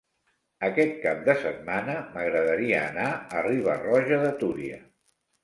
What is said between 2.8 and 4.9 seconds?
anar a Riba-roja de Túria.